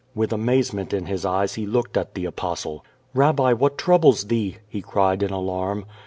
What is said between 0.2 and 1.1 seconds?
amazement in